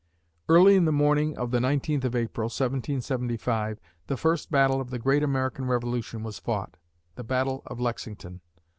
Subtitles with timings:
[0.49, 4.97] Early in the morning of the 19th of April, 1775, the first battle of the
[4.97, 6.75] great American Revolution was fought
[7.13, 8.41] (the Battle of Lexington).